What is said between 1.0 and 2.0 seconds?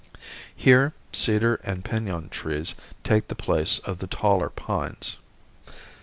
cedar and